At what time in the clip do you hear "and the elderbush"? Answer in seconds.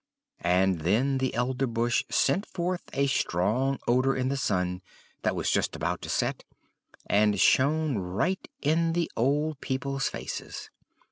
0.43-2.05